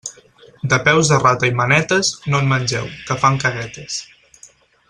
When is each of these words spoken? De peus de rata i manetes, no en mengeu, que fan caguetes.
De 0.71 0.79
peus 0.87 1.11
de 1.11 1.19
rata 1.25 1.51
i 1.51 1.53
manetes, 1.59 2.11
no 2.31 2.41
en 2.41 2.51
mengeu, 2.55 2.91
que 3.11 3.21
fan 3.25 3.41
caguetes. 3.45 4.03